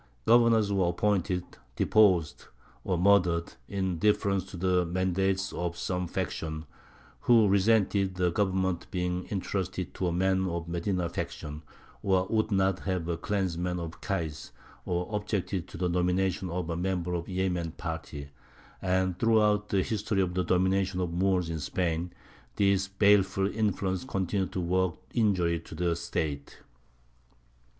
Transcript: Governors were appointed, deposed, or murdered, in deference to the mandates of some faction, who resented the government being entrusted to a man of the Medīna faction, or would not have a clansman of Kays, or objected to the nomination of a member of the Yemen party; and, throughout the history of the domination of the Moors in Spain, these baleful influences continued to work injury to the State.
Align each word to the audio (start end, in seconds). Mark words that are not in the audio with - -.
Governors 0.25 0.73
were 0.73 0.87
appointed, 0.89 1.43
deposed, 1.75 2.45
or 2.83 2.97
murdered, 2.97 3.53
in 3.67 3.99
deference 3.99 4.43
to 4.45 4.57
the 4.57 4.83
mandates 4.83 5.53
of 5.53 5.77
some 5.77 6.07
faction, 6.07 6.65
who 7.19 7.47
resented 7.47 8.15
the 8.15 8.31
government 8.31 8.89
being 8.89 9.27
entrusted 9.29 9.93
to 9.93 10.07
a 10.07 10.11
man 10.11 10.47
of 10.47 10.65
the 10.65 10.81
Medīna 10.81 11.11
faction, 11.13 11.61
or 12.01 12.25
would 12.31 12.51
not 12.51 12.79
have 12.79 13.07
a 13.07 13.15
clansman 13.15 13.79
of 13.79 14.01
Kays, 14.01 14.51
or 14.87 15.07
objected 15.15 15.67
to 15.67 15.77
the 15.77 15.87
nomination 15.87 16.49
of 16.49 16.71
a 16.71 16.75
member 16.75 17.13
of 17.13 17.25
the 17.27 17.33
Yemen 17.33 17.69
party; 17.69 18.29
and, 18.81 19.19
throughout 19.19 19.69
the 19.69 19.83
history 19.83 20.19
of 20.23 20.33
the 20.33 20.43
domination 20.43 20.99
of 20.99 21.11
the 21.11 21.17
Moors 21.17 21.47
in 21.47 21.59
Spain, 21.59 22.11
these 22.55 22.87
baleful 22.87 23.45
influences 23.45 24.07
continued 24.09 24.51
to 24.51 24.61
work 24.61 24.95
injury 25.13 25.59
to 25.59 25.75
the 25.75 25.95
State. 25.95 26.57